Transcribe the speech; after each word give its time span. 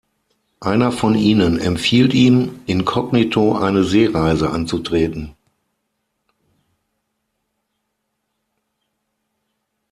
Einer 0.61 0.91
von 0.91 1.13
ihnen 1.13 1.59
empfiehlt 1.59 2.15
ihm, 2.15 2.59
inkognito 2.65 3.53
eine 3.55 3.83
Seereise 3.83 4.49
anzutreten. 4.49 5.35